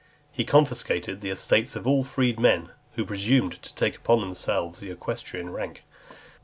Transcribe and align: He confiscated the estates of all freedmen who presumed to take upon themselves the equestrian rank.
He 0.31 0.45
confiscated 0.45 1.21
the 1.21 1.29
estates 1.29 1.75
of 1.75 1.85
all 1.85 2.03
freedmen 2.03 2.71
who 2.95 3.05
presumed 3.05 3.61
to 3.61 3.75
take 3.75 3.97
upon 3.97 4.19
themselves 4.21 4.79
the 4.79 4.89
equestrian 4.89 5.51
rank. 5.51 5.83